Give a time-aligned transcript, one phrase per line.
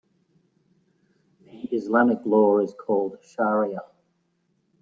[1.45, 3.85] The Islamic law is called shariah.